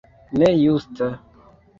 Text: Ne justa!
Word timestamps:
Ne 0.43 0.47
justa! 0.61 1.09